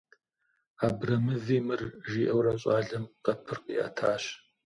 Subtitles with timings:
[0.85, 4.23] Абрэмыви мыр,- жиӏэурэ щӏалэм къэпыр къиӏэтащ.